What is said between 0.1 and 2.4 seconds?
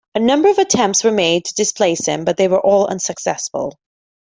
A number of attempts were made to displace him, but